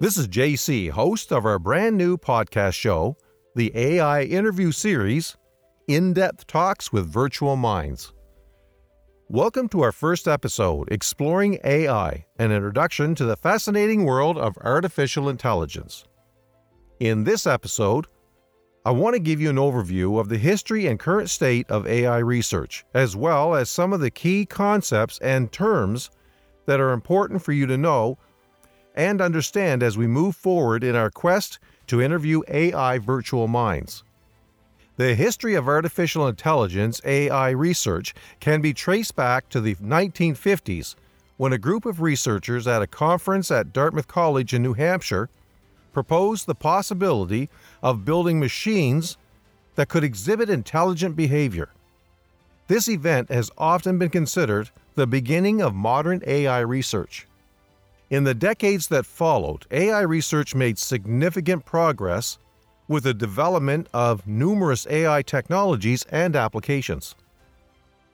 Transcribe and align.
This 0.00 0.16
is 0.16 0.28
JC, 0.28 0.90
host 0.90 1.32
of 1.32 1.44
our 1.44 1.58
brand 1.58 1.96
new 1.96 2.16
podcast 2.16 2.74
show, 2.74 3.16
the 3.56 3.72
AI 3.74 4.22
interview 4.22 4.70
series, 4.70 5.36
In 5.88 6.12
Depth 6.12 6.46
Talks 6.46 6.92
with 6.92 7.12
Virtual 7.12 7.56
Minds. 7.56 8.12
Welcome 9.28 9.68
to 9.70 9.80
our 9.80 9.90
first 9.90 10.28
episode, 10.28 10.92
Exploring 10.92 11.58
AI, 11.64 12.24
an 12.38 12.52
introduction 12.52 13.16
to 13.16 13.24
the 13.24 13.36
fascinating 13.36 14.04
world 14.04 14.38
of 14.38 14.56
artificial 14.58 15.28
intelligence. 15.28 16.04
In 17.00 17.24
this 17.24 17.44
episode, 17.44 18.06
I 18.84 18.92
want 18.92 19.14
to 19.14 19.20
give 19.20 19.40
you 19.40 19.50
an 19.50 19.56
overview 19.56 20.20
of 20.20 20.28
the 20.28 20.38
history 20.38 20.86
and 20.86 21.00
current 21.00 21.28
state 21.28 21.68
of 21.68 21.88
AI 21.88 22.18
research, 22.18 22.84
as 22.94 23.16
well 23.16 23.56
as 23.56 23.68
some 23.68 23.92
of 23.92 23.98
the 23.98 24.12
key 24.12 24.46
concepts 24.46 25.18
and 25.18 25.50
terms 25.50 26.08
that 26.66 26.78
are 26.78 26.92
important 26.92 27.42
for 27.42 27.50
you 27.50 27.66
to 27.66 27.76
know 27.76 28.16
and 28.98 29.20
understand 29.20 29.80
as 29.80 29.96
we 29.96 30.08
move 30.08 30.34
forward 30.34 30.82
in 30.82 30.96
our 30.96 31.08
quest 31.08 31.60
to 31.86 32.02
interview 32.02 32.42
AI 32.48 32.98
virtual 32.98 33.46
minds. 33.46 34.02
The 34.96 35.14
history 35.14 35.54
of 35.54 35.68
artificial 35.68 36.26
intelligence 36.26 37.00
AI 37.04 37.50
research 37.50 38.12
can 38.40 38.60
be 38.60 38.74
traced 38.74 39.14
back 39.14 39.48
to 39.50 39.60
the 39.60 39.76
1950s 39.76 40.96
when 41.36 41.52
a 41.52 41.58
group 41.58 41.86
of 41.86 42.00
researchers 42.00 42.66
at 42.66 42.82
a 42.82 42.88
conference 42.88 43.52
at 43.52 43.72
Dartmouth 43.72 44.08
College 44.08 44.52
in 44.52 44.64
New 44.64 44.74
Hampshire 44.74 45.30
proposed 45.92 46.46
the 46.46 46.56
possibility 46.56 47.48
of 47.80 48.04
building 48.04 48.40
machines 48.40 49.16
that 49.76 49.88
could 49.88 50.02
exhibit 50.02 50.50
intelligent 50.50 51.14
behavior. 51.14 51.70
This 52.66 52.88
event 52.88 53.30
has 53.30 53.52
often 53.56 53.96
been 53.96 54.10
considered 54.10 54.70
the 54.96 55.06
beginning 55.06 55.62
of 55.62 55.72
modern 55.72 56.20
AI 56.26 56.58
research. 56.58 57.27
In 58.10 58.24
the 58.24 58.34
decades 58.34 58.88
that 58.88 59.04
followed, 59.04 59.66
AI 59.70 60.00
research 60.00 60.54
made 60.54 60.78
significant 60.78 61.66
progress 61.66 62.38
with 62.88 63.04
the 63.04 63.12
development 63.12 63.86
of 63.92 64.26
numerous 64.26 64.86
AI 64.88 65.20
technologies 65.20 66.04
and 66.04 66.34
applications. 66.34 67.14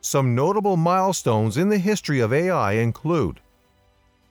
Some 0.00 0.34
notable 0.34 0.78
milestones 0.78 1.58
in 1.58 1.68
the 1.68 1.78
history 1.78 2.20
of 2.20 2.32
AI 2.32 2.72
include 2.72 3.40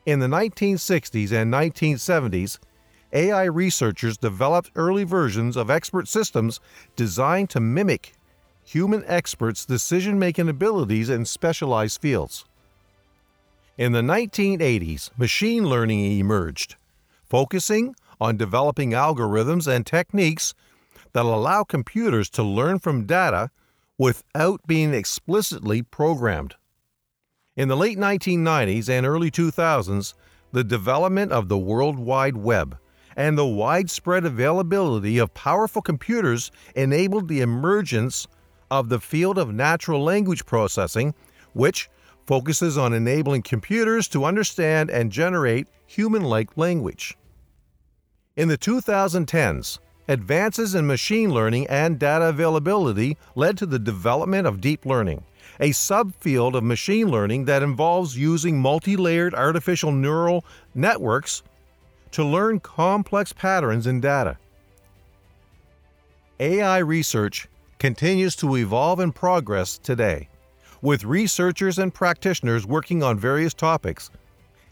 In 0.06 0.20
the 0.20 0.28
1960s 0.28 1.32
and 1.32 1.54
1970s, 1.54 2.58
AI 3.14 3.44
researchers 3.44 4.18
developed 4.18 4.72
early 4.76 5.04
versions 5.04 5.56
of 5.56 5.70
expert 5.70 6.08
systems 6.08 6.60
designed 6.96 7.52
to 7.52 7.60
mimic 7.60 8.14
human 8.64 9.04
experts' 9.06 9.66
decision 9.66 10.18
making 10.18 10.50
abilities 10.50 11.10
in 11.10 11.26
specialized 11.26 12.02
fields. 12.02 12.46
In 13.82 13.94
the 13.94 14.02
1980s, 14.02 15.10
machine 15.18 15.66
learning 15.66 16.20
emerged, 16.20 16.76
focusing 17.28 17.96
on 18.20 18.38
developing 18.38 18.92
algorithms 18.92 19.68
and 19.68 19.84
techniques 19.84 20.54
that 21.14 21.26
allow 21.26 21.64
computers 21.64 22.30
to 22.30 22.44
learn 22.44 22.78
from 22.78 23.08
data 23.08 23.50
without 23.98 24.62
being 24.68 24.94
explicitly 24.94 25.82
programmed. 25.82 26.54
In 27.56 27.70
the 27.70 27.76
late 27.76 27.98
1990s 27.98 28.88
and 28.88 29.04
early 29.04 29.32
2000s, 29.32 30.14
the 30.52 30.64
development 30.64 31.32
of 31.32 31.50
the 31.50 31.58
World 31.58 31.98
Wide 31.98 32.38
Web 32.38 32.78
and 33.16 33.36
the 33.36 33.48
widespread 33.48 34.26
availability 34.26 35.18
of 35.18 35.34
powerful 35.34 35.82
computers 35.82 36.52
enabled 36.76 37.28
the 37.28 37.42
emergence 37.42 38.28
of 38.70 38.90
the 38.90 39.00
field 39.00 39.40
of 39.40 39.52
natural 39.52 40.04
language 40.04 40.46
processing, 40.46 41.16
which 41.54 41.90
focuses 42.26 42.78
on 42.78 42.94
enabling 42.94 43.42
computers 43.42 44.08
to 44.10 44.26
understand 44.26 44.90
and 44.90 45.12
generate 45.12 45.68
human 45.86 46.24
like 46.24 46.56
language. 46.58 47.18
In 48.36 48.48
the 48.48 48.58
2010s, 48.58 49.80
advances 50.08 50.76
in 50.76 50.88
machine 50.88 51.32
learning 51.32 51.68
and 51.68 52.00
data 52.00 52.30
availability 52.30 53.18
led 53.36 53.58
to 53.58 53.66
the 53.66 53.80
development 53.80 54.48
of 54.48 54.62
deep 54.62 54.86
learning, 54.86 55.24
a 55.60 55.70
subfield 55.70 56.56
of 56.56 56.64
machine 56.64 57.10
learning 57.10 57.46
that 57.46 57.64
involves 57.64 58.18
using 58.18 58.60
multi 58.60 58.96
layered 58.96 59.36
artificial 59.36 59.92
neural 59.92 60.46
networks 60.74 61.44
to 62.12 62.24
learn 62.24 62.60
complex 62.60 63.32
patterns 63.34 63.88
in 63.88 64.02
data. 64.02 64.38
AI 66.40 66.80
research 66.80 67.48
continues 67.78 68.36
to 68.36 68.58
evolve 68.58 69.00
and 69.00 69.14
progress 69.14 69.78
today 69.78 70.28
with 70.82 71.04
researchers 71.04 71.78
and 71.80 71.94
practitioners 71.94 72.66
working 72.66 73.04
on 73.04 73.20
various 73.20 73.54
topics, 73.54 74.10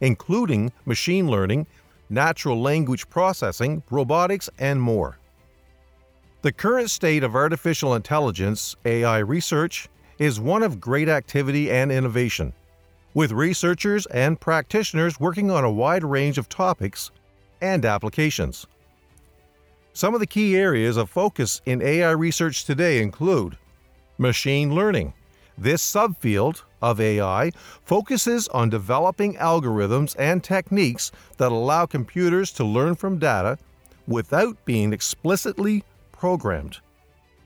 including 0.02 0.72
machine 0.86 1.28
learning, 1.30 1.68
natural 2.10 2.60
language 2.62 3.08
processing, 3.10 3.84
robotics, 3.92 4.50
and 4.58 4.82
more. 4.82 5.18
The 6.42 6.52
current 6.52 6.90
state 6.90 7.24
of 7.24 7.36
artificial 7.36 7.96
intelligence, 7.96 8.76
AI 8.86 9.20
research, 9.20 9.90
is 10.18 10.40
one 10.40 10.64
of 10.64 10.80
great 10.80 11.10
activity 11.10 11.70
and 11.70 11.92
innovation, 11.92 12.54
with 13.14 13.32
researchers 13.32 14.06
and 14.08 14.40
practitioners 14.40 15.20
working 15.20 15.52
on 15.52 15.64
a 15.64 15.72
wide 15.72 16.04
range 16.04 16.38
of 16.38 16.50
topics 16.50 17.12
and 17.62 17.86
applications. 17.86 18.66
Some 19.94 20.14
of 20.14 20.22
the 20.22 20.28
key 20.28 20.56
areas 20.56 20.98
of 20.98 21.10
focus 21.10 21.62
in 21.66 21.82
AI 21.82 22.12
research 22.12 22.64
today 22.64 23.02
include 23.02 23.58
machine 24.18 24.74
learning, 24.74 25.14
this 25.62 25.84
subfield 25.84 26.64
of 26.82 27.00
AI 27.02 27.52
focuses 27.84 28.48
on 28.50 28.70
developing 28.70 29.36
algorithms 29.36 30.16
and 30.18 30.44
techniques 30.44 31.12
that 31.38 31.52
allow 31.52 31.86
computers 31.86 32.52
to 32.52 32.64
learn 32.64 32.96
from 32.96 33.18
data 33.20 33.58
without 34.08 34.64
being 34.66 34.94
explicitly 34.94 35.84
programmed. 36.12 36.80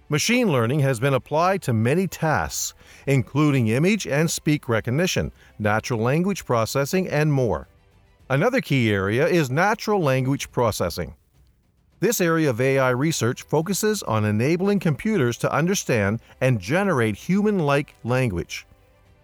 Machine 0.10 0.52
learning 0.52 0.80
has 0.82 1.00
been 1.00 1.14
applied 1.14 1.62
to 1.64 1.74
many 1.74 2.08
tasks, 2.08 2.74
including 3.08 3.70
image 3.70 4.06
and 4.06 4.30
speak 4.30 4.70
recognition, 4.70 5.32
natural 5.58 6.00
language 6.00 6.46
processing, 6.46 7.08
and 7.08 7.34
more. 7.34 7.68
Another 8.30 8.62
key 8.62 8.92
area 8.92 9.28
is 9.28 9.50
natural 9.50 10.02
language 10.02 10.52
processing. 10.52 11.16
This 12.04 12.20
area 12.20 12.50
of 12.50 12.60
AI 12.60 12.90
research 12.90 13.44
focuses 13.44 14.04
on 14.04 14.26
enabling 14.26 14.80
computers 14.80 15.38
to 15.38 15.50
understand 15.50 16.20
and 16.42 16.60
generate 16.60 17.16
human 17.16 17.60
like 17.60 17.96
language. 18.04 18.68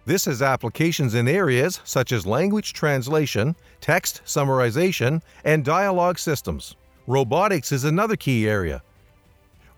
This 0.06 0.24
has 0.24 0.42
applications 0.42 1.14
in 1.14 1.28
areas 1.28 1.82
such 1.84 2.14
as 2.14 2.26
language 2.26 2.72
translation, 2.72 3.58
text 3.82 4.22
summarization, 4.24 5.22
and 5.44 5.66
dialogue 5.66 6.18
systems. 6.18 6.78
Robotics 7.06 7.74
is 7.74 7.84
another 7.84 8.16
key 8.16 8.48
area. 8.48 8.82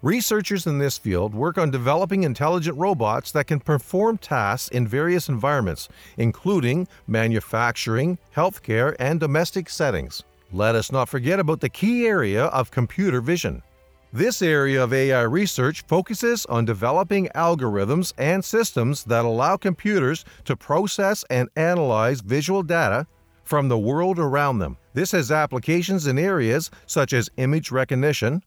Researchers 0.04 0.68
in 0.68 0.78
this 0.78 1.00
field 1.00 1.34
work 1.34 1.58
on 1.58 1.72
developing 1.72 2.22
intelligent 2.22 2.78
robots 2.78 3.32
that 3.32 3.48
can 3.48 3.62
perform 3.62 4.20
tasks 4.20 4.68
in 4.68 4.88
various 4.88 5.28
environments, 5.28 5.90
including 6.18 6.88
manufacturing, 7.08 8.20
healthcare, 8.36 8.96
and 9.00 9.20
domestic 9.20 9.72
settings. 9.72 10.24
Let 10.54 10.76
us 10.76 10.92
not 10.92 11.08
forget 11.08 11.40
about 11.40 11.62
the 11.62 11.70
key 11.70 12.06
area 12.06 12.46
of 12.48 12.72
computer 12.72 13.22
vision. 13.22 13.64
This 14.12 14.42
area 14.42 14.84
of 14.84 14.92
AI 14.92 15.22
research 15.22 15.84
focuses 15.88 16.46
on 16.48 16.66
developing 16.66 17.30
algorithms 17.34 18.12
and 18.18 18.44
systems 18.44 19.06
that 19.06 19.24
allow 19.24 19.56
computers 19.56 20.26
to 20.44 20.58
process 20.58 21.24
and 21.30 21.48
analyze 21.56 22.20
visual 22.20 22.64
data 22.64 23.08
from 23.46 23.70
the 23.70 23.80
world 23.80 24.20
around 24.20 24.60
them. 24.60 24.76
This 24.94 25.14
has 25.14 25.32
applications 25.32 26.06
in 26.06 26.20
areas 26.20 26.70
such 26.86 27.14
as 27.14 27.30
image 27.38 27.72
recognition, 27.72 28.44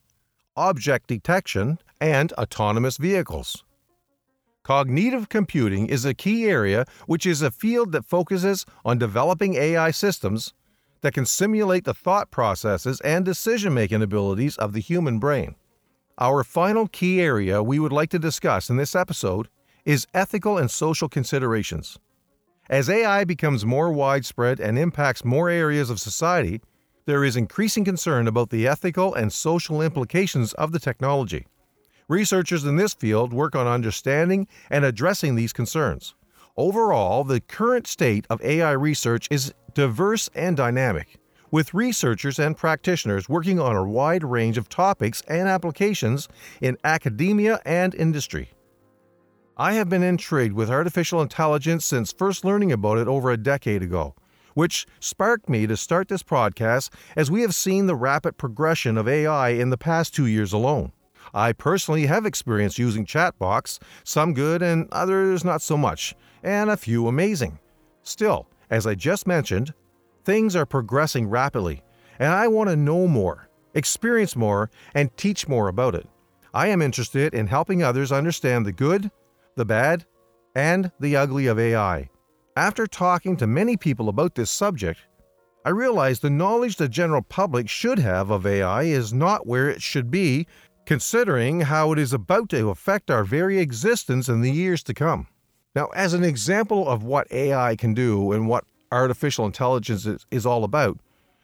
object 0.59 1.07
detection, 1.07 1.79
and 2.03 2.35
autonomous 2.35 2.99
vehicles. 2.99 3.65
Cognitive 4.63 5.31
computing 5.31 5.87
is 5.87 6.05
a 6.05 6.13
key 6.13 6.45
area 6.45 6.85
which 7.07 7.25
is 7.25 7.41
a 7.41 7.51
field 7.51 7.93
that 7.93 8.05
focuses 8.05 8.67
on 8.85 8.99
developing 8.99 9.55
AI 9.55 9.91
systems 9.91 10.53
that 11.05 11.13
can 11.13 11.27
simulate 11.27 11.85
the 11.85 11.93
thought 11.93 12.31
processes 12.31 12.99
and 13.03 13.27
decision 13.27 13.75
making 13.75 14.01
abilities 14.01 14.57
of 14.57 14.73
the 14.73 14.81
human 14.81 15.19
brain. 15.19 15.55
Our 16.17 16.43
final 16.43 16.89
key 16.89 17.21
area 17.21 17.63
we 17.63 17.79
would 17.79 17.93
like 17.93 18.09
to 18.11 18.19
discuss 18.19 18.71
in 18.71 18.79
this 18.79 18.95
episode 18.97 19.49
is 19.85 20.07
ethical 20.15 20.57
and 20.57 20.71
social 20.71 21.11
considerations. 21.11 21.99
As 22.71 22.89
AI 22.89 23.25
becomes 23.25 23.67
more 23.67 23.93
widespread 23.93 24.61
and 24.61 24.79
impacts 24.79 25.27
more 25.27 25.51
areas 25.51 25.91
of 25.91 26.01
society, 26.01 26.63
there 27.05 27.23
is 27.23 27.37
increasing 27.37 27.85
concern 27.85 28.27
about 28.27 28.49
the 28.49 28.67
ethical 28.67 29.13
and 29.13 29.31
social 29.31 29.83
implications 29.83 30.55
of 30.55 30.73
the 30.73 30.79
technology. 30.79 31.47
Researchers 32.09 32.65
in 32.65 32.77
this 32.77 32.95
field 32.95 33.35
work 33.35 33.55
on 33.55 33.67
understanding 33.67 34.49
and 34.71 34.87
addressing 34.87 35.35
these 35.35 35.53
concerns. 35.53 36.15
Overall, 36.57 37.25
the 37.25 37.41
current 37.41 37.89
state 37.89 38.29
of 38.31 38.41
AI 38.43 38.71
research 38.71 39.27
is 39.29 39.53
diverse 39.75 40.31
and 40.37 40.57
dynamic, 40.57 41.17
with 41.51 41.75
researchers 41.75 42.39
and 42.39 42.57
practitioners 42.57 43.29
working 43.29 43.59
on 43.59 43.75
a 43.75 43.83
wide 43.83 44.23
range 44.23 44.57
of 44.57 44.69
topics 44.69 45.21
and 45.27 45.49
applications 45.49 46.29
in 46.61 46.79
academia 46.85 47.61
and 47.65 47.93
industry. 47.97 48.51
I 49.57 49.73
have 49.73 49.89
been 49.89 50.05
intrigued 50.05 50.55
with 50.55 50.71
artificial 50.71 51.21
intelligence 51.21 51.85
since 51.85 52.13
first 52.13 52.45
learning 52.45 52.71
about 52.71 52.99
it 52.99 53.09
over 53.09 53.33
a 53.33 53.37
decade 53.37 53.83
ago, 53.83 54.15
which 54.55 54.87
sparked 55.01 55.49
me 55.49 55.67
to 55.67 55.77
start 55.77 56.07
this 56.07 56.23
podcast 56.23 56.91
as 57.17 57.33
we 57.33 57.41
have 57.41 57.55
seen 57.57 57.89
the 57.89 57.97
rapid 57.97 58.37
progression 58.37 58.97
of 58.97 59.09
AI 59.09 59.49
in 59.49 59.71
the 59.71 59.79
past 59.79 60.15
two 60.15 60.27
years 60.27 60.53
alone. 60.53 60.93
I 61.33 61.53
personally 61.53 62.07
have 62.07 62.27
experience 62.27 62.79
using 62.79 63.07
chatbots, 63.07 63.79
some 64.05 64.35
good 64.35 64.63
and 64.63 64.89
others 64.93 65.45
not 65.45 65.63
so 65.63 65.77
much, 65.77 66.15
and 66.43 66.71
a 66.71 66.77
few 66.77 67.09
amazing. 67.09 67.59
Still, 68.03 68.47
as 68.71 68.87
I 68.87 68.95
just 68.95 69.27
mentioned, 69.27 69.73
things 70.25 70.57
are 70.57 70.67
progressing 70.67 71.29
rapidly, 71.29 71.83
and 72.19 72.33
I 72.33 72.49
want 72.49 72.71
to 72.71 72.77
know 72.77 73.07
more, 73.07 73.49
experience 73.75 74.37
more, 74.37 74.71
and 74.95 75.17
teach 75.17 75.49
more 75.49 75.69
about 75.69 75.95
it. 75.95 76.07
I 76.53 76.69
am 76.69 76.83
interested 76.83 77.35
in 77.35 77.47
helping 77.47 77.83
others 77.83 78.13
understand 78.13 78.65
the 78.65 78.73
good, 78.73 79.11
the 79.57 79.65
bad, 79.65 80.05
and 80.55 80.93
the 81.01 81.17
ugly 81.17 81.47
of 81.47 81.59
AI. 81.59 82.11
After 82.57 82.87
talking 82.87 83.37
to 83.39 83.47
many 83.47 83.77
people 83.77 84.09
about 84.09 84.37
this 84.37 84.51
subject, 84.51 85.01
I 85.65 85.71
realized 85.71 86.23
the 86.23 86.31
knowledge 86.31 86.77
the 86.77 86.89
general 86.89 87.23
public 87.23 87.69
should 87.69 87.99
have 87.99 88.31
of 88.31 88.47
AI 88.47 88.83
is 88.83 89.13
not 89.13 89.47
where 89.47 89.69
it 89.69 89.83
should 89.83 90.11
be, 90.11 90.47
considering 90.87 91.63
how 91.63 91.93
it 91.93 91.99
is 91.99 92.13
about 92.13 92.49
to 92.51 92.71
affect 92.71 93.11
our 93.11 93.25
very 93.25 93.59
existence 93.59 94.29
in 94.29 94.41
the 94.43 94.53
years 94.53 94.83
to 94.85 94.95
come. 94.95 95.27
Now, 95.75 95.87
as 95.95 96.15
an 96.15 96.25
example 96.25 96.89
of 96.89 97.03
what 97.03 97.31
AI 97.33 97.75
can 97.77 97.95
do 97.95 98.33
and 98.33 98.49
what 98.49 98.65
artificial 98.93 99.47
intelligence 99.47 100.07
is, 100.07 100.27
is 100.31 100.47
all 100.47 100.65
about, 100.65 100.99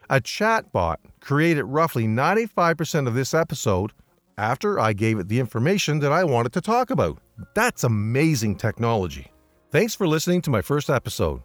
a 0.09 0.21
chatbot 0.21 0.97
created 1.19 1.63
roughly 1.63 2.05
95% 2.05 3.07
of 3.07 3.13
this 3.13 3.33
episode 3.33 3.91
after 4.37 4.79
I 4.79 4.93
gave 4.93 5.19
it 5.19 5.27
the 5.27 5.39
information 5.39 5.99
that 5.99 6.11
I 6.11 6.23
wanted 6.23 6.53
to 6.53 6.61
talk 6.61 6.89
about. 6.89 7.19
That's 7.55 7.83
amazing 7.83 8.55
technology. 8.55 9.31
Thanks 9.71 9.95
for 9.95 10.07
listening 10.07 10.41
to 10.43 10.49
my 10.49 10.61
first 10.61 10.89
episode. 10.89 11.41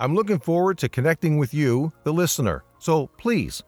I'm 0.00 0.14
looking 0.14 0.38
forward 0.38 0.78
to 0.78 0.88
connecting 0.88 1.38
with 1.38 1.54
you, 1.54 1.92
the 2.04 2.12
listener. 2.12 2.64
So 2.78 3.08
please, 3.18 3.62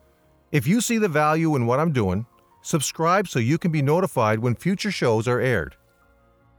if 0.52 0.66
you 0.66 0.80
see 0.80 0.98
the 0.98 1.08
value 1.08 1.54
in 1.56 1.66
what 1.66 1.80
I'm 1.80 1.92
doing, 1.92 2.26
subscribe 2.64 3.28
so 3.28 3.38
you 3.38 3.58
can 3.58 3.70
be 3.70 3.82
notified 3.82 4.40
when 4.40 4.54
future 4.54 4.90
shows 4.90 5.28
are 5.28 5.38
aired. 5.38 5.76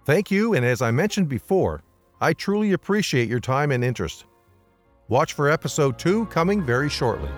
Thank 0.06 0.30
you, 0.30 0.54
and 0.54 0.63
as 0.63 0.81
I 0.81 0.92
mentioned 0.92 1.28
before, 1.28 1.81
I 2.22 2.34
truly 2.34 2.74
appreciate 2.74 3.28
your 3.28 3.40
time 3.40 3.72
and 3.72 3.84
interest. 3.84 4.25
Watch 5.10 5.34
for 5.34 5.50
episode 5.50 5.98
2 6.00 6.28
coming 6.28 6.63
very 6.63 6.90
shortly. 6.90 7.30